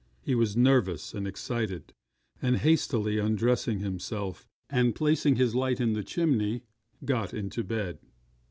[0.23, 1.93] He was nervous and excited;
[2.41, 6.63] and hastily undressing himself and placing his light in the chimney,
[7.05, 7.99] got into bed.